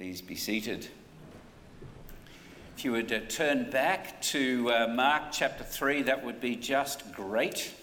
[0.00, 0.88] Please be seated.
[2.74, 7.12] If you would uh, turn back to uh, Mark chapter 3, that would be just
[7.12, 7.74] great.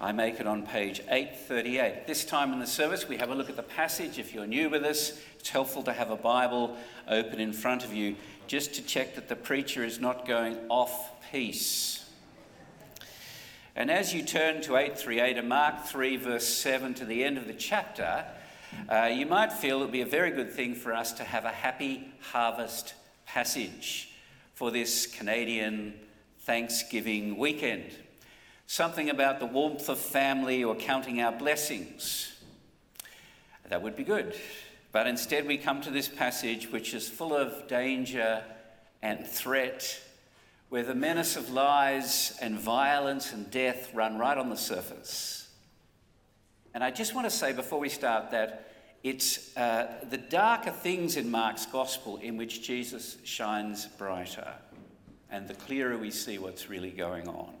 [0.00, 2.08] I make it on page 838.
[2.08, 4.18] This time in the service, we have a look at the passage.
[4.18, 6.76] If you're new with us, it's helpful to have a Bible
[7.06, 8.16] open in front of you
[8.48, 12.04] just to check that the preacher is not going off piece.
[13.76, 17.46] And as you turn to 838 and Mark 3, verse 7 to the end of
[17.46, 18.24] the chapter,
[18.88, 21.44] uh, you might feel it would be a very good thing for us to have
[21.44, 22.94] a happy harvest
[23.26, 24.10] passage
[24.54, 25.94] for this Canadian
[26.40, 27.90] Thanksgiving weekend.
[28.66, 32.32] Something about the warmth of family or counting our blessings.
[33.68, 34.34] That would be good.
[34.92, 38.42] But instead, we come to this passage which is full of danger
[39.00, 40.00] and threat,
[40.68, 45.48] where the menace of lies and violence and death run right on the surface.
[46.74, 48.72] And I just want to say before we start that
[49.02, 54.54] it's uh, the darker things in Mark's gospel in which Jesus shines brighter,
[55.30, 57.52] and the clearer we see what's really going on.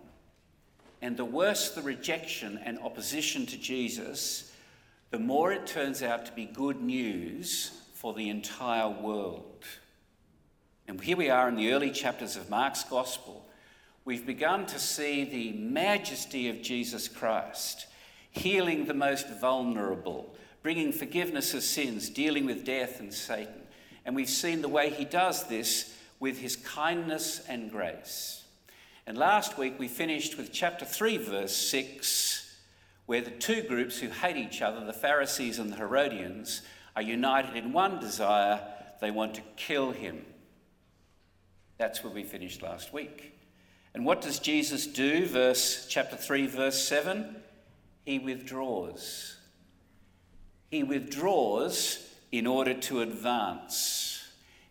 [1.02, 4.52] And the worse the rejection and opposition to Jesus,
[5.10, 9.64] the more it turns out to be good news for the entire world.
[10.86, 13.48] And here we are in the early chapters of Mark's gospel.
[14.04, 17.86] We've begun to see the majesty of Jesus Christ
[18.32, 23.62] healing the most vulnerable, bringing forgiveness of sins, dealing with death and Satan.
[24.04, 28.44] And we've seen the way he does this with his kindness and grace.
[29.06, 32.56] And last week we finished with chapter 3, verse 6,
[33.06, 36.62] where the two groups who hate each other, the Pharisees and the Herodians,
[36.96, 38.60] are united in one desire
[39.00, 40.24] they want to kill him.
[41.76, 43.36] That's where we finished last week.
[43.94, 45.26] And what does Jesus do?
[45.26, 47.41] Verse chapter 3 verse 7
[48.04, 49.36] he withdraws.
[50.70, 54.24] He withdraws in order to advance.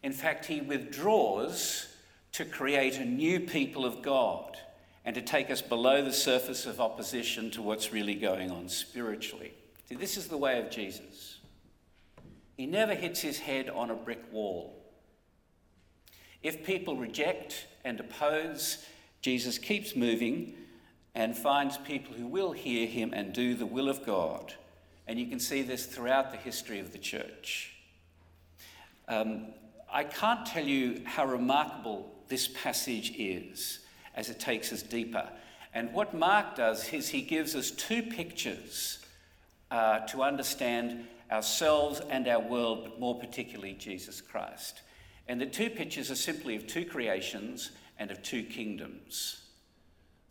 [0.03, 1.87] In fact, he withdraws
[2.33, 4.57] to create a new people of God
[5.05, 9.53] and to take us below the surface of opposition to what's really going on spiritually.
[9.89, 11.39] See, this is the way of Jesus.
[12.57, 14.75] He never hits his head on a brick wall.
[16.43, 18.85] If people reject and oppose,
[19.21, 20.55] Jesus keeps moving
[21.13, 24.53] and finds people who will hear him and do the will of God.
[25.07, 27.73] And you can see this throughout the history of the church.
[29.07, 29.47] Um,
[29.91, 33.79] I can't tell you how remarkable this passage is
[34.15, 35.27] as it takes us deeper.
[35.73, 38.99] And what Mark does is he gives us two pictures
[39.69, 44.81] uh, to understand ourselves and our world, but more particularly Jesus Christ.
[45.27, 49.40] And the two pictures are simply of two creations and of two kingdoms.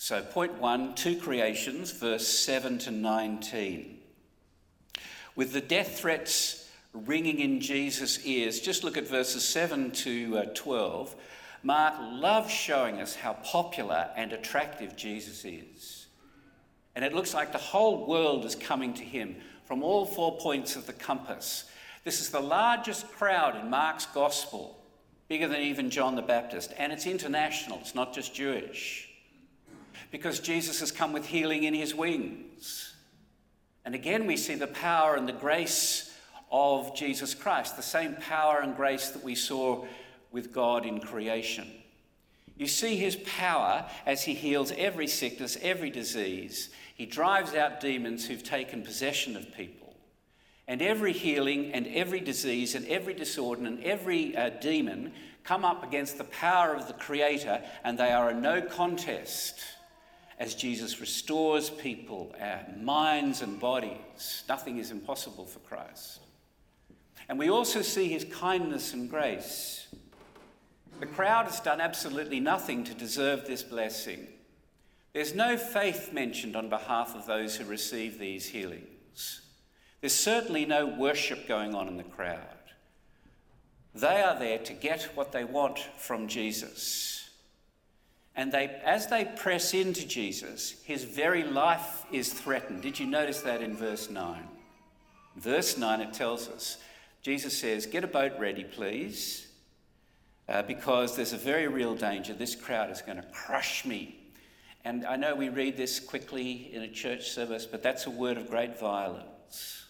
[0.02, 3.98] So, point one, two creations, verse 7 to 19.
[5.36, 10.44] With the death threats ringing in Jesus' ears, just look at verses 7 to uh,
[10.54, 11.14] 12.
[11.62, 16.06] Mark loves showing us how popular and attractive Jesus is.
[16.96, 19.36] And it looks like the whole world is coming to him
[19.66, 21.64] from all four points of the compass.
[22.04, 24.82] This is the largest crowd in Mark's gospel,
[25.28, 29.09] bigger than even John the Baptist, and it's international, it's not just Jewish
[30.10, 32.94] because Jesus has come with healing in his wings.
[33.84, 36.12] And again, we see the power and the grace
[36.50, 39.84] of Jesus Christ, the same power and grace that we saw
[40.32, 41.66] with God in creation.
[42.56, 46.70] You see his power as he heals every sickness, every disease.
[46.94, 49.94] He drives out demons who've taken possession of people.
[50.68, 55.12] And every healing and every disease and every disorder and every uh, demon
[55.42, 59.58] come up against the power of the Creator, and they are a no contest
[60.40, 64.42] as Jesus restores people, our minds and bodies.
[64.48, 66.20] Nothing is impossible for Christ.
[67.28, 69.86] And we also see his kindness and grace.
[70.98, 74.26] The crowd has done absolutely nothing to deserve this blessing.
[75.12, 79.42] There's no faith mentioned on behalf of those who receive these healings.
[80.00, 82.38] There's certainly no worship going on in the crowd.
[83.94, 87.19] They are there to get what they want from Jesus.
[88.40, 92.80] And they, as they press into Jesus, his very life is threatened.
[92.80, 94.48] Did you notice that in verse 9?
[95.36, 96.78] Verse 9, it tells us
[97.20, 99.46] Jesus says, Get a boat ready, please,
[100.48, 102.32] uh, because there's a very real danger.
[102.32, 104.18] This crowd is going to crush me.
[104.86, 108.38] And I know we read this quickly in a church service, but that's a word
[108.38, 109.84] of great violence.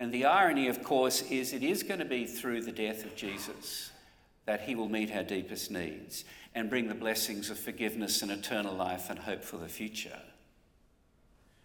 [0.00, 3.14] And the irony, of course, is it is going to be through the death of
[3.14, 3.92] Jesus
[4.46, 6.24] that he will meet our deepest needs
[6.54, 10.18] and bring the blessings of forgiveness and eternal life and hope for the future.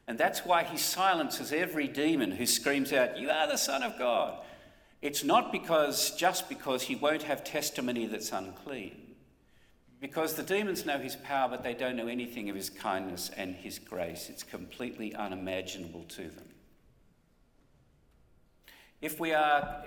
[0.08, 3.98] And that's why he silences every demon who screams out, You are the Son of
[3.98, 4.40] God.
[5.02, 9.16] It's not because just because he won't have testimony that's unclean.
[10.00, 13.56] Because the demons know his power, but they don't know anything of his kindness and
[13.56, 14.30] his grace.
[14.30, 16.50] It's completely unimaginable to them.
[19.02, 19.84] If we are,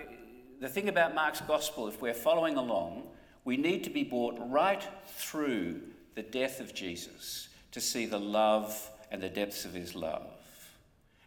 [0.61, 3.09] the thing about Mark's gospel, if we're following along,
[3.49, 5.81] we need to be brought right through
[6.15, 10.27] the death of Jesus to see the love and the depths of his love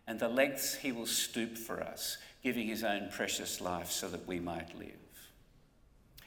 [0.06, 4.28] and the lengths he will stoop for us, giving his own precious life so that
[4.28, 4.92] we might live.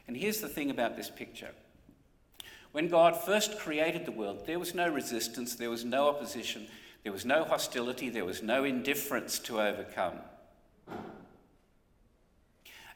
[0.08, 1.52] And here's the thing about this picture.
[2.72, 6.66] When God first created the world, there was no resistance, there was no opposition,
[7.04, 10.18] there was no hostility, there was no indifference to overcome.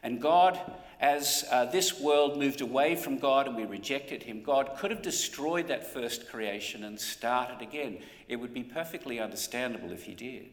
[0.03, 0.61] And God,
[1.01, 5.03] as uh, this world moved away from God and we rejected Him, God could have
[5.03, 7.99] destroyed that first creation and started again.
[8.29, 10.51] It would be perfectly understandable if He did.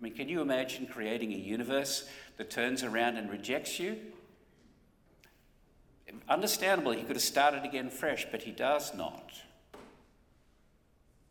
[0.00, 3.96] I mean, can you imagine creating a universe that turns around and rejects you?
[6.28, 9.32] Understandable, He could have started again fresh, but He does not.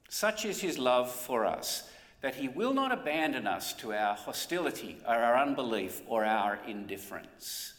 [0.10, 1.90] Such is His love for us
[2.24, 7.74] that he will not abandon us to our hostility or our unbelief or our indifference.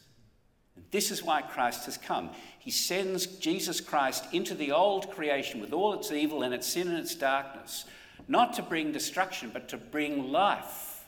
[0.90, 2.28] This is why Christ has come.
[2.58, 6.88] He sends Jesus Christ into the old creation with all its evil and its sin
[6.88, 7.86] and its darkness,
[8.28, 11.06] not to bring destruction, but to bring life,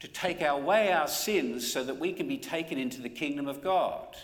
[0.00, 3.64] to take away our sins so that we can be taken into the kingdom of
[3.64, 4.18] God,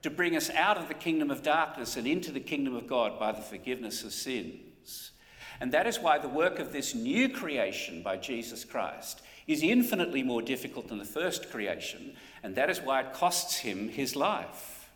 [0.00, 3.18] to bring us out of the kingdom of darkness and into the kingdom of God
[3.18, 4.60] by the forgiveness of sin.
[5.60, 10.22] And that is why the work of this new creation by Jesus Christ is infinitely
[10.22, 14.90] more difficult than the first creation, and that is why it costs him his life.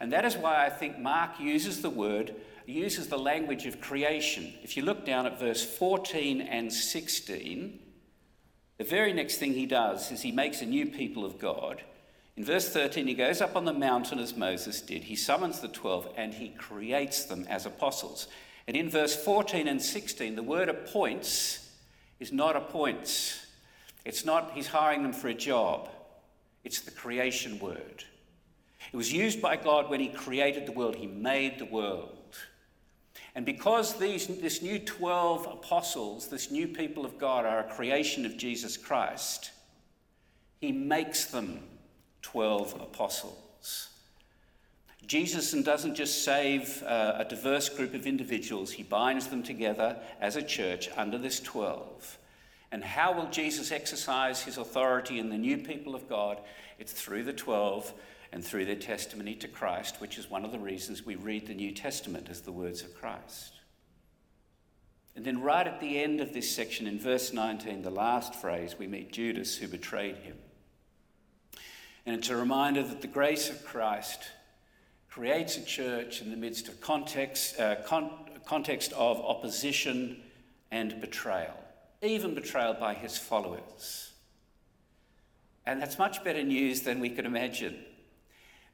[0.00, 2.34] And that is why I think Mark uses the word,
[2.66, 4.54] uses the language of creation.
[4.62, 7.78] If you look down at verse 14 and 16,
[8.78, 11.82] the very next thing he does is he makes a new people of God.
[12.36, 15.04] In verse 13, he goes up on the mountain as Moses did.
[15.04, 18.28] He summons the 12 and he creates them as apostles.
[18.66, 21.70] And in verse 14 and 16, the word appoints
[22.20, 23.46] is not appoints.
[24.04, 25.88] It's not he's hiring them for a job,
[26.64, 28.04] it's the creation word.
[28.92, 32.18] It was used by God when he created the world, he made the world.
[33.34, 38.26] And because these, this new 12 apostles, this new people of God, are a creation
[38.26, 39.52] of Jesus Christ,
[40.60, 41.60] he makes them
[42.20, 43.88] 12 apostles.
[45.06, 50.36] Jesus doesn't just save uh, a diverse group of individuals, he binds them together as
[50.36, 52.18] a church under this 12.
[52.70, 56.40] And how will Jesus exercise his authority in the new people of God?
[56.78, 57.92] It's through the 12
[58.32, 61.54] and through their testimony to Christ, which is one of the reasons we read the
[61.54, 63.52] New Testament as the words of Christ.
[65.14, 68.76] And then, right at the end of this section, in verse 19, the last phrase,
[68.78, 70.38] we meet Judas who betrayed him.
[72.06, 74.20] And it's a reminder that the grace of Christ
[75.12, 78.10] creates a church in the midst of context, uh, con-
[78.46, 80.22] context of opposition
[80.70, 81.52] and betrayal,
[82.00, 84.12] even betrayal by his followers.
[85.66, 87.84] And that's much better news than we could imagine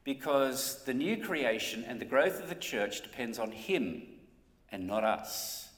[0.04, 4.02] because the new creation and the growth of the church depends on him
[4.70, 5.68] and not us.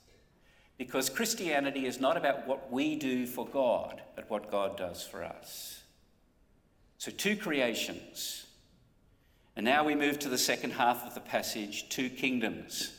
[0.77, 5.25] Because Christianity is not about what we do for God, but what God does for
[5.25, 5.83] us.
[6.99, 8.47] So, two creations
[9.57, 12.93] and now we move to the second half of the passage, two kingdoms,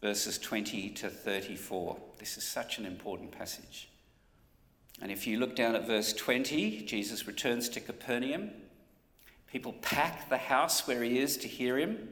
[0.00, 1.96] verses 20 to 34.
[2.18, 3.88] This is such an important passage.
[5.00, 8.50] And if you look down at verse 20, Jesus returns to Capernaum.
[9.46, 12.10] People pack the house where he is to hear him.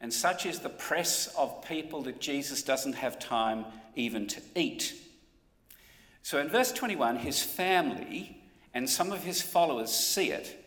[0.00, 4.94] And such is the press of people that Jesus doesn't have time even to eat.
[6.22, 8.42] So in verse 21, his family
[8.74, 10.59] and some of his followers see it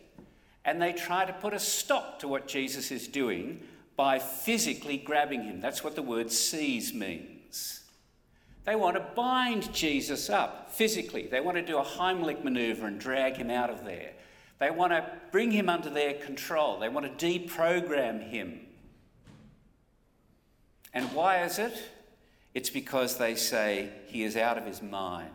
[0.66, 3.62] and they try to put a stop to what Jesus is doing
[3.96, 5.60] by physically grabbing him.
[5.62, 7.82] That's what the word seize means.
[8.66, 11.28] They want to bind Jesus up physically.
[11.28, 14.12] They want to do a Heimlich maneuver and drag him out of there.
[14.60, 16.80] They want to bring him under their control.
[16.80, 18.62] They want to deprogram him.
[20.94, 21.78] And why is it?
[22.54, 25.32] It's because they say he is out of his mind.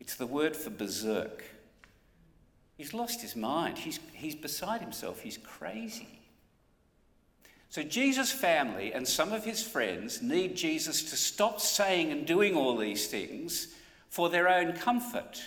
[0.00, 1.44] It's the word for berserk.
[2.80, 3.76] He's lost his mind.
[3.76, 5.20] He's, he's beside himself.
[5.20, 6.08] He's crazy.
[7.68, 12.56] So, Jesus' family and some of his friends need Jesus to stop saying and doing
[12.56, 13.74] all these things
[14.08, 15.42] for their own comfort.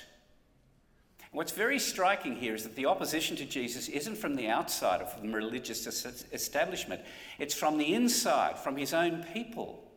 [1.31, 5.07] What's very striking here is that the opposition to Jesus isn't from the outside or
[5.07, 7.01] from the religious establishment,
[7.39, 9.91] it's from the inside, from his own people.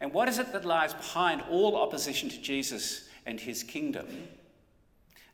[0.00, 4.08] And what is it that lies behind all opposition to Jesus and his kingdom?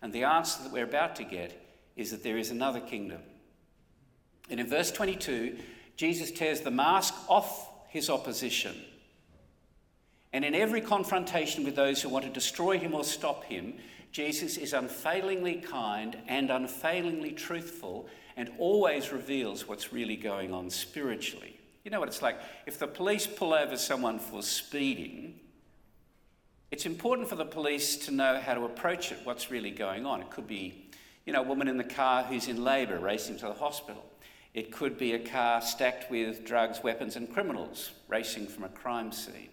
[0.02, 1.61] And the answer that we're about to get
[1.97, 3.21] is that there is another kingdom.
[4.50, 5.59] And in verse 22,
[5.97, 8.76] Jesus tears the mask off his opposition.
[10.33, 13.75] And in every confrontation with those who want to destroy him or stop him,
[14.12, 21.59] Jesus is unfailingly kind and unfailingly truthful and always reveals what's really going on spiritually.
[21.85, 22.38] You know what it's like?
[22.67, 25.40] If the police pull over someone for speeding,
[26.70, 30.20] it's important for the police to know how to approach it, what's really going on.
[30.20, 30.90] It could be,
[31.25, 34.04] you know, a woman in the car who's in labour racing to the hospital.
[34.54, 39.12] It could be a car stacked with drugs, weapons, and criminals racing from a crime
[39.12, 39.50] scene.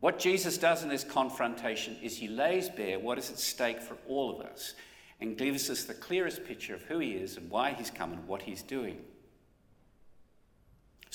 [0.00, 3.96] What Jesus does in this confrontation is he lays bare what is at stake for
[4.08, 4.74] all of us
[5.20, 8.26] and gives us the clearest picture of who he is and why he's come and
[8.28, 8.98] what he's doing.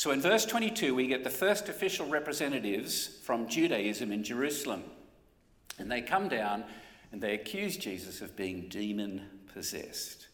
[0.01, 4.81] So in verse 22, we get the first official representatives from Judaism in Jerusalem.
[5.77, 6.63] And they come down
[7.11, 9.21] and they accuse Jesus of being demon
[9.53, 10.27] possessed.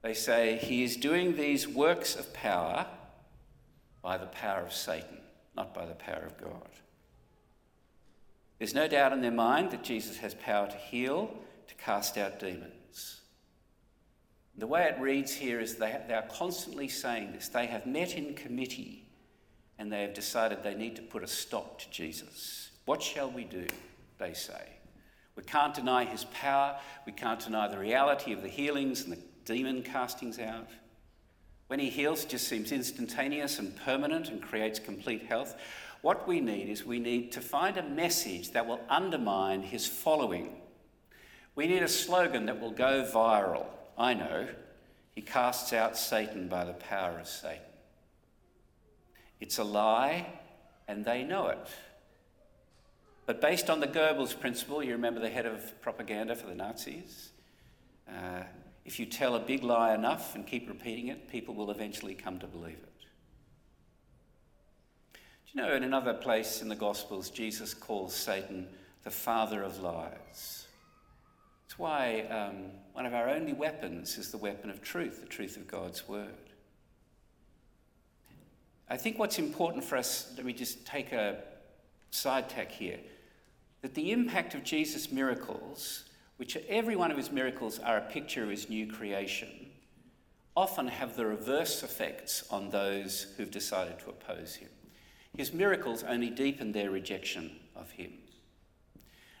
[0.00, 2.86] They say he is doing these works of power
[4.00, 5.18] by the power of Satan,
[5.54, 6.70] not by the power of God.
[8.58, 11.30] There's no doubt in their mind that Jesus has power to heal,
[11.68, 13.20] to cast out demons.
[14.56, 17.48] The way it reads here is they, they are constantly saying this.
[17.48, 19.01] They have met in committee
[19.82, 22.70] and they have decided they need to put a stop to Jesus.
[22.84, 23.66] What shall we do?
[24.16, 24.62] They say.
[25.34, 26.78] We can't deny his power.
[27.04, 30.68] We can't deny the reality of the healings and the demon castings out.
[31.66, 35.56] When he heals, it just seems instantaneous and permanent and creates complete health.
[36.02, 40.60] What we need is we need to find a message that will undermine his following.
[41.56, 43.66] We need a slogan that will go viral.
[43.98, 44.46] I know.
[45.16, 47.71] He casts out Satan by the power of Satan.
[49.42, 50.24] It's a lie,
[50.86, 51.66] and they know it.
[53.26, 57.32] But based on the Goebbels principle, you remember the head of propaganda for the Nazis?
[58.08, 58.44] Uh,
[58.84, 62.38] if you tell a big lie enough and keep repeating it, people will eventually come
[62.38, 63.04] to believe it.
[65.12, 65.18] Do
[65.54, 68.68] you know, in another place in the Gospels, Jesus calls Satan
[69.02, 70.68] the father of lies.
[71.66, 75.56] It's why um, one of our only weapons is the weapon of truth, the truth
[75.56, 76.51] of God's word.
[78.92, 81.38] I think what's important for us, let me just take a
[82.10, 82.98] side tack here,
[83.80, 86.04] that the impact of Jesus' miracles,
[86.36, 89.48] which every one of his miracles are a picture of his new creation,
[90.54, 94.68] often have the reverse effects on those who've decided to oppose him.
[95.34, 98.12] His miracles only deepen their rejection of him.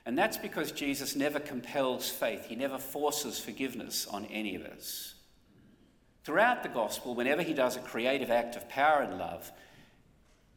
[0.06, 5.12] And that's because Jesus never compels faith, he never forces forgiveness on any of us.
[6.24, 9.50] Throughout the gospel, whenever he does a creative act of power and love,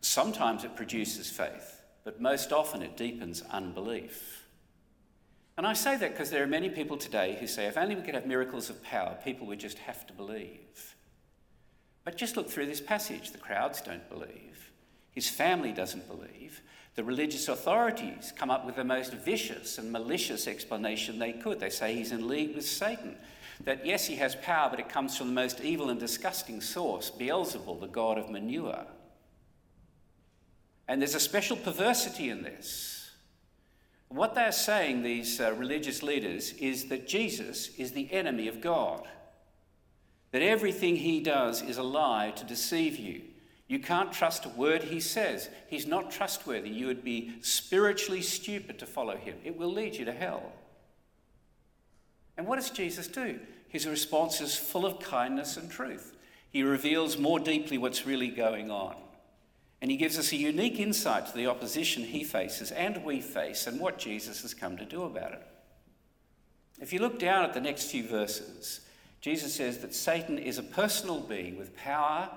[0.02, 4.46] sometimes it produces faith, but most often it deepens unbelief.
[5.58, 8.02] And I say that because there are many people today who say, if only we
[8.02, 10.96] could have miracles of power, people would just have to believe.
[12.04, 13.32] But just look through this passage.
[13.32, 14.72] The crowds don't believe.
[15.12, 16.62] His family doesn't believe.
[16.96, 21.60] The religious authorities come up with the most vicious and malicious explanation they could.
[21.60, 23.18] They say he's in league with Satan.
[23.64, 27.10] That yes, he has power, but it comes from the most evil and disgusting source,
[27.10, 28.86] Beelzebul, the god of manure.
[30.88, 33.12] And there's a special perversity in this.
[34.10, 39.08] What they're saying, these uh, religious leaders, is that Jesus is the enemy of God.
[40.32, 43.22] That everything he does is a lie to deceive you.
[43.68, 45.50] You can't trust a word he says.
[45.68, 46.70] He's not trustworthy.
[46.70, 49.38] You would be spiritually stupid to follow him.
[49.44, 50.52] It will lead you to hell.
[52.38, 53.40] And what does Jesus do?
[53.68, 56.14] His response is full of kindness and truth.
[56.50, 58.96] He reveals more deeply what's really going on.
[59.82, 63.68] And he gives us a unique insight to the opposition he faces and we face
[63.68, 65.42] and what Jesus has come to do about it.
[66.82, 68.82] If you look down at the next few verses,
[69.22, 72.30] Jesus says that Satan is a personal being with power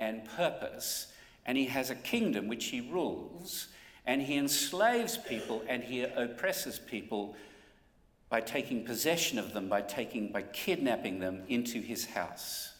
[0.00, 1.08] and purpose,
[1.46, 3.68] and he has a kingdom which he rules,
[4.06, 7.36] and he enslaves people and he oppresses people
[8.32, 12.72] by taking possession of them, by taking by kidnapping them into his house.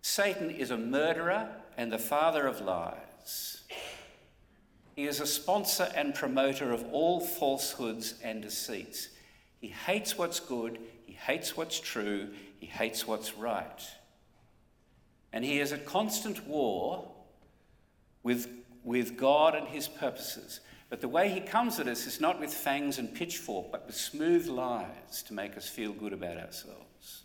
[0.00, 3.62] Satan is a murderer and the father of lies.
[4.96, 9.10] He is a sponsor and promoter of all falsehoods and deceits.
[9.60, 13.82] He hates what's good, he hates what's true, he hates what's right.
[15.30, 17.06] And he is at constant war
[18.22, 18.48] with,
[18.82, 20.60] with God and his purposes.
[20.90, 23.94] But the way he comes at us is not with fangs and pitchfork, but with
[23.94, 27.22] smooth lies to make us feel good about ourselves.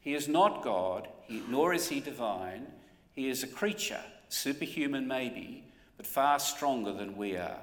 [0.00, 2.68] He is not God, he, nor is he divine.
[3.12, 5.64] He is a creature, superhuman maybe,
[5.96, 7.58] but far stronger than we are.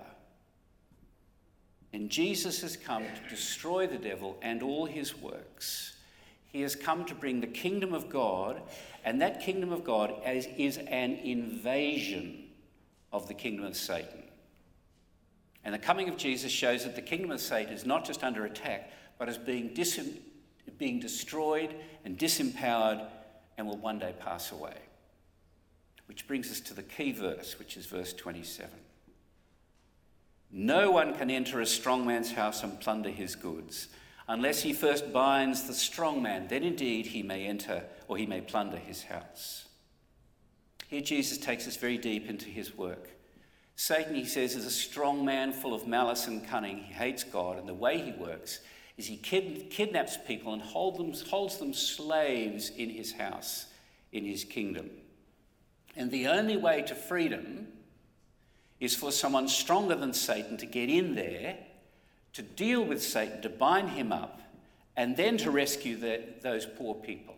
[1.94, 5.96] And Jesus has come to destroy the devil and all his works.
[6.52, 8.62] He has come to bring the kingdom of God,
[9.06, 12.50] and that kingdom of God is, is an invasion
[13.14, 14.25] of the kingdom of Satan.
[15.66, 18.46] And the coming of Jesus shows that the kingdom of Satan is not just under
[18.46, 20.00] attack, but is being, dis-
[20.78, 21.74] being destroyed
[22.06, 23.08] and disempowered
[23.58, 24.78] and will one day pass away.
[26.06, 28.70] Which brings us to the key verse, which is verse 27.
[30.52, 33.90] No one can enter a strong man's house and plunder his goods
[34.28, 36.48] unless he first binds the strong man.
[36.48, 39.68] Then indeed he may enter or he may plunder his house.
[40.88, 43.10] Here Jesus takes us very deep into his work.
[43.76, 46.78] Satan, he says, is a strong man full of malice and cunning.
[46.78, 48.62] He hates God, and the way he works
[48.98, 53.66] is he kid- kidnaps people and hold them, holds them slaves in his house,
[54.14, 54.90] in his kingdom.
[55.98, 57.68] And the only way to freedom
[58.80, 61.58] is for someone stronger than Satan to get in there,
[62.34, 64.42] to deal with Satan, to bind him up,
[64.98, 67.36] and then to rescue the, those poor people.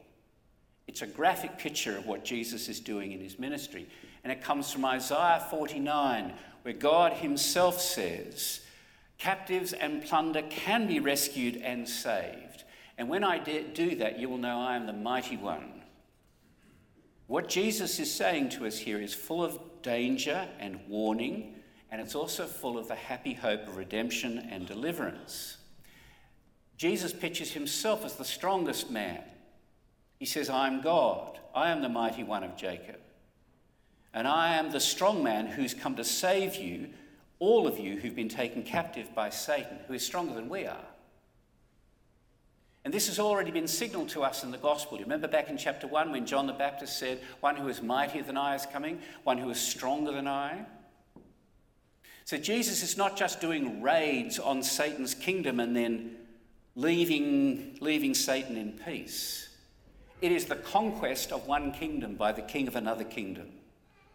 [0.87, 3.87] It's a graphic picture of what Jesus is doing in his ministry.
[4.23, 6.33] And it comes from Isaiah 49,
[6.63, 8.61] where God himself says,
[9.17, 12.63] Captives and plunder can be rescued and saved.
[12.97, 15.81] And when I do that, you will know I am the mighty one.
[17.27, 21.55] What Jesus is saying to us here is full of danger and warning,
[21.91, 25.57] and it's also full of the happy hope of redemption and deliverance.
[26.77, 29.23] Jesus pictures himself as the strongest man.
[30.19, 32.97] He says, I am God, I am the mighty one of Jacob.
[34.17, 36.89] And I am the strong man who's come to save you,
[37.37, 40.87] all of you who've been taken captive by Satan, who is stronger than we are.
[42.83, 44.97] And this has already been signaled to us in the gospel.
[44.97, 48.23] You remember back in chapter 1 when John the Baptist said, One who is mightier
[48.23, 50.65] than I is coming, one who is stronger than I?
[52.25, 56.15] So Jesus is not just doing raids on Satan's kingdom and then
[56.73, 59.55] leaving, leaving Satan in peace.
[60.23, 63.51] It is the conquest of one kingdom by the king of another kingdom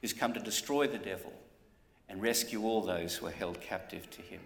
[0.02, 1.32] who's come to destroy the devil
[2.08, 4.40] and rescue all those who are held captive to him.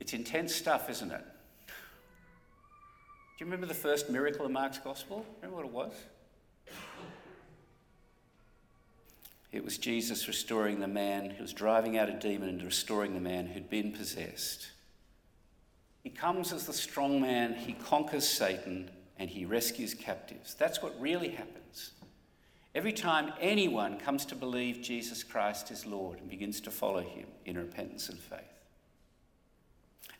[0.00, 1.24] It's intense stuff, isn't it?
[1.66, 5.26] Do you remember the first miracle in Mark's Gospel?
[5.42, 5.92] Remember what it was?
[9.52, 13.20] It was Jesus restoring the man who was driving out a demon and restoring the
[13.20, 14.70] man who'd been possessed.
[16.02, 20.54] He comes as the strong man, he conquers Satan, and he rescues captives.
[20.54, 21.92] That's what really happens.
[22.76, 27.26] Every time anyone comes to believe Jesus Christ is Lord and begins to follow him
[27.46, 28.40] in repentance and faith.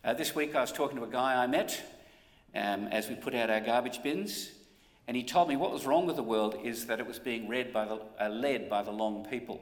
[0.02, 1.78] Uh, this week I was talking to a guy I met
[2.54, 4.52] um, as we put out our garbage bins.
[5.06, 7.46] And he told me what was wrong with the world is that it was being
[7.46, 9.60] read by the, uh, led by the wrong people.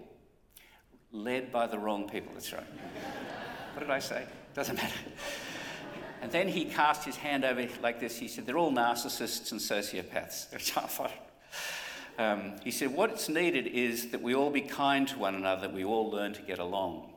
[1.11, 2.63] Led by the wrong people, that's right.
[3.73, 4.25] what did I say?
[4.55, 4.95] Doesn't matter.
[6.23, 8.17] And then he cast his hand over like this.
[8.17, 11.11] He said, They're all narcissists and sociopaths.
[12.19, 15.85] um, he said, What's needed is that we all be kind to one another, we
[15.85, 17.13] all learn to get along.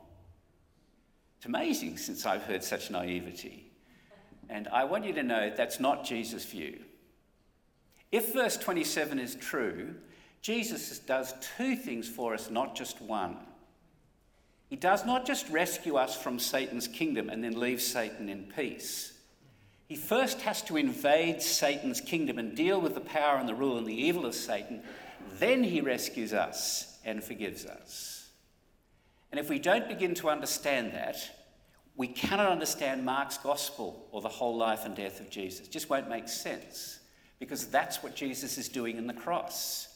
[1.36, 3.70] It's amazing since I've heard such naivety.
[4.48, 6.80] And I want you to know that's not Jesus' view.
[8.10, 9.94] If verse 27 is true,
[10.40, 13.36] Jesus does two things for us, not just one.
[14.68, 19.12] He does not just rescue us from Satan's kingdom and then leave Satan in peace.
[19.88, 23.78] He first has to invade Satan's kingdom and deal with the power and the rule
[23.78, 24.82] and the evil of Satan.
[25.38, 28.28] Then he rescues us and forgives us.
[29.32, 31.16] And if we don't begin to understand that,
[31.96, 35.66] we cannot understand Mark's gospel or the whole life and death of Jesus.
[35.66, 37.00] It just won't make sense
[37.38, 39.88] because that's what Jesus is doing in the cross.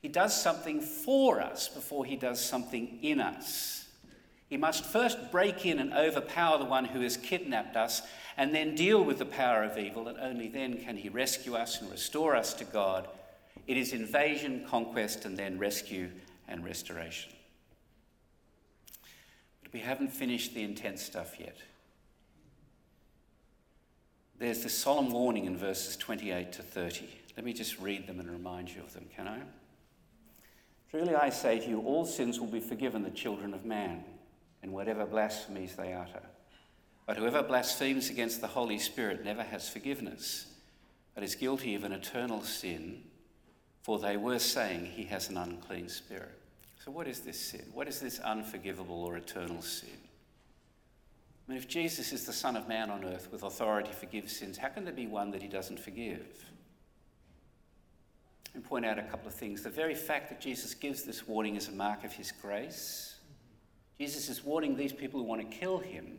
[0.00, 3.85] He does something for us before he does something in us.
[4.48, 8.02] He must first break in and overpower the one who has kidnapped us
[8.36, 11.80] and then deal with the power of evil, and only then can he rescue us
[11.80, 13.08] and restore us to God.
[13.66, 16.10] It is invasion, conquest, and then rescue
[16.46, 17.32] and restoration.
[19.62, 21.58] But We haven't finished the intense stuff yet.
[24.38, 27.06] There's this solemn warning in verses 28 to 30.
[27.36, 29.40] Let me just read them and remind you of them, can I?
[30.90, 34.02] Truly I say to you, all sins will be forgiven the children of man,
[34.62, 36.22] and whatever blasphemies they utter.
[37.06, 40.46] But whoever blasphemes against the Holy Spirit never has forgiveness,
[41.14, 43.02] but is guilty of an eternal sin,
[43.82, 46.40] for they were saying he has an unclean spirit.
[46.84, 47.64] So, what is this sin?
[47.72, 49.90] What is this unforgivable or eternal sin?
[51.46, 54.28] I mean, if Jesus is the Son of Man on earth with authority to forgive
[54.28, 56.46] sins, how can there be one that he doesn't forgive?
[58.56, 59.62] and point out a couple of things.
[59.62, 63.15] The very fact that Jesus gives this warning is a mark of his grace.
[63.98, 66.18] Jesus is warning these people who want to kill him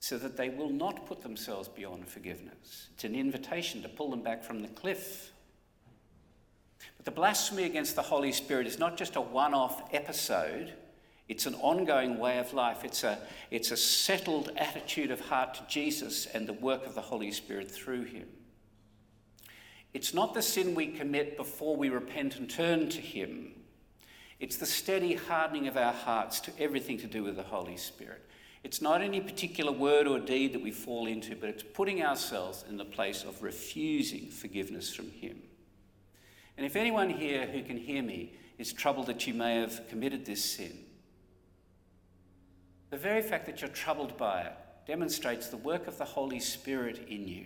[0.00, 2.88] so that they will not put themselves beyond forgiveness.
[2.94, 5.32] It's an invitation to pull them back from the cliff.
[6.96, 10.72] But the blasphemy against the Holy Spirit is not just a one off episode,
[11.28, 12.84] it's an ongoing way of life.
[12.84, 13.18] It's a,
[13.50, 17.70] it's a settled attitude of heart to Jesus and the work of the Holy Spirit
[17.70, 18.26] through him.
[19.94, 23.52] It's not the sin we commit before we repent and turn to Him.
[24.40, 28.24] It's the steady hardening of our hearts to everything to do with the Holy Spirit.
[28.62, 32.64] It's not any particular word or deed that we fall into, but it's putting ourselves
[32.68, 35.38] in the place of refusing forgiveness from Him.
[36.56, 40.24] And if anyone here who can hear me is troubled that you may have committed
[40.24, 40.76] this sin,
[42.90, 44.52] the very fact that you're troubled by it
[44.86, 47.44] demonstrates the work of the Holy Spirit in you.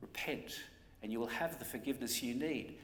[0.00, 0.60] Repent,
[1.02, 2.78] and you will have the forgiveness you need.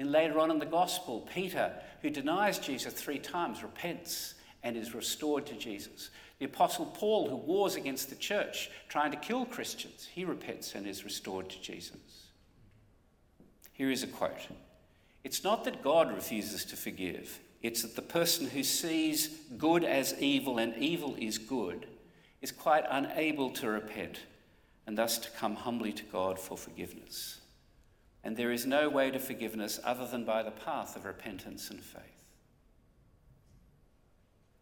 [0.00, 4.94] And later on in the Gospel, Peter, who denies Jesus three times, repents and is
[4.94, 6.08] restored to Jesus.
[6.38, 10.86] The Apostle Paul, who wars against the church, trying to kill Christians, he repents and
[10.86, 12.28] is restored to Jesus.
[13.74, 14.48] Here is a quote
[15.22, 20.18] It's not that God refuses to forgive, it's that the person who sees good as
[20.18, 21.86] evil and evil is good
[22.40, 24.20] is quite unable to repent
[24.86, 27.39] and thus to come humbly to God for forgiveness.
[28.22, 31.80] And there is no way to forgiveness other than by the path of repentance and
[31.80, 32.02] faith.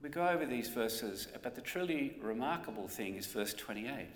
[0.01, 4.07] We go over these verses, but the truly remarkable thing is verse 28.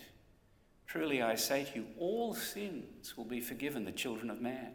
[0.86, 4.72] Truly I say to you, all sins will be forgiven the children of man.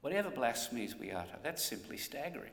[0.00, 2.52] Whatever blasphemies we utter, that's simply staggering.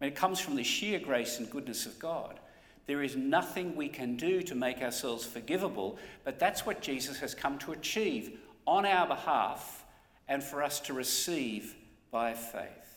[0.00, 2.38] I mean, it comes from the sheer grace and goodness of God.
[2.86, 7.34] There is nothing we can do to make ourselves forgivable, but that's what Jesus has
[7.34, 9.84] come to achieve on our behalf
[10.28, 11.74] and for us to receive
[12.10, 12.88] by faith.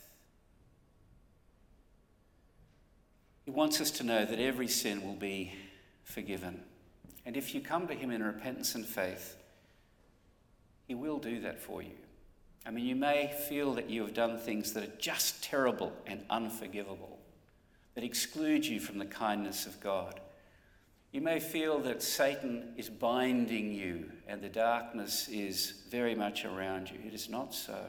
[3.45, 5.53] He wants us to know that every sin will be
[6.03, 6.61] forgiven.
[7.25, 9.37] And if you come to Him in repentance and faith,
[10.87, 11.91] He will do that for you.
[12.65, 16.23] I mean, you may feel that you have done things that are just terrible and
[16.29, 17.17] unforgivable,
[17.95, 20.19] that exclude you from the kindness of God.
[21.11, 26.89] You may feel that Satan is binding you and the darkness is very much around
[26.89, 26.99] you.
[27.05, 27.85] It is not so.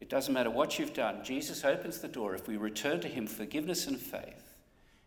[0.00, 1.24] It doesn't matter what you've done.
[1.24, 2.34] Jesus opens the door.
[2.34, 4.54] If we return to him forgiveness and faith,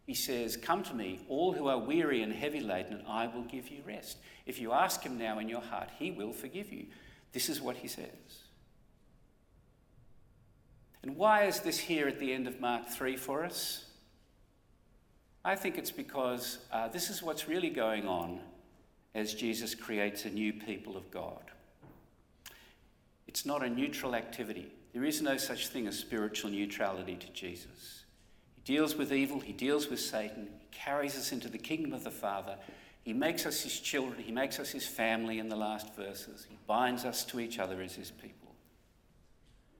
[0.07, 3.43] he says, Come to me, all who are weary and heavy laden, and I will
[3.43, 4.17] give you rest.
[4.47, 6.87] If you ask him now in your heart, he will forgive you.
[7.31, 8.07] This is what he says.
[11.03, 13.85] And why is this here at the end of Mark 3 for us?
[15.43, 18.39] I think it's because uh, this is what's really going on
[19.15, 21.51] as Jesus creates a new people of God.
[23.27, 24.71] It's not a neutral activity.
[24.93, 28.05] There is no such thing as spiritual neutrality to Jesus.
[28.55, 32.03] He deals with evil, he deals with Satan, he carries us into the kingdom of
[32.03, 32.57] the Father.
[33.03, 36.45] He makes us his children, he makes us his family in the last verses.
[36.49, 38.55] He binds us to each other as his people.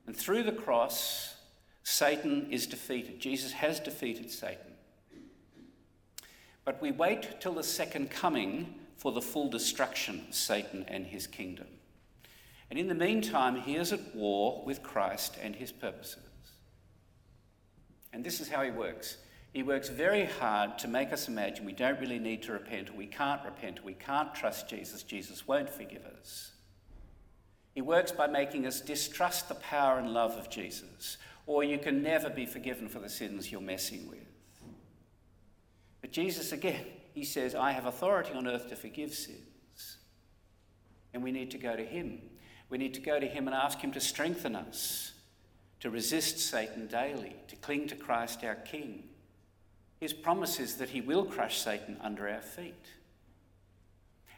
[0.06, 1.34] And through the cross,
[1.82, 3.20] Satan is defeated.
[3.20, 4.69] Jesus has defeated Satan.
[6.64, 11.26] But we wait till the second coming for the full destruction of Satan and his
[11.26, 11.66] kingdom.
[12.70, 16.22] And in the meantime, he is at war with Christ and his purposes.
[18.12, 19.16] And this is how he works.
[19.52, 22.92] He works very hard to make us imagine we don't really need to repent, or
[22.92, 25.02] we can't repent, or we can't trust Jesus.
[25.02, 26.52] Jesus won't forgive us.
[27.74, 32.02] He works by making us distrust the power and love of Jesus, or you can
[32.02, 34.29] never be forgiven for the sins you're messing with.
[36.00, 36.84] But Jesus, again,
[37.14, 39.98] he says, I have authority on earth to forgive sins.
[41.12, 42.20] And we need to go to him.
[42.70, 45.12] We need to go to Him and ask Him to strengthen us,
[45.80, 49.02] to resist Satan daily, to cling to Christ our King.
[49.98, 52.86] His promise is that He will crush Satan under our feet.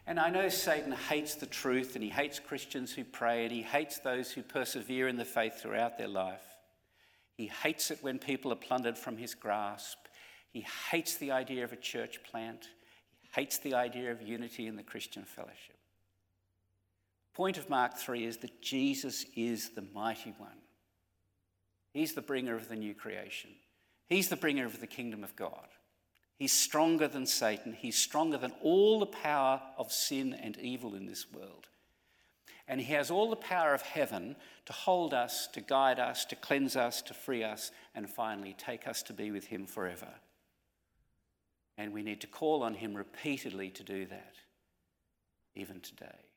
[0.07, 3.63] And I know Satan hates the truth and he hates Christians who pray and he
[3.63, 6.43] hates those who persevere in the faith throughout their life.
[7.37, 10.02] He hates it when people are plundered from his grasp.
[10.53, 12.69] He hates the idea of a church plant.
[13.23, 15.77] He hates the idea of unity in the Christian fellowship
[17.35, 20.51] point of Mark 3 is that Jesus is the mighty one.
[21.93, 23.51] He's the bringer of the new creation.
[24.09, 25.69] He's the bringer of the kingdom of God.
[26.39, 27.73] He's stronger than Satan.
[27.73, 31.69] He's stronger than all the power of sin and evil in this world.
[32.67, 34.37] And he has all the power of heaven
[34.67, 38.89] to hold us, to guide us, to cleanse us, to free us, and finally take
[38.89, 40.09] us to be with him forever.
[41.83, 44.35] And we need to call on him repeatedly to do that,
[45.57, 46.31] even today.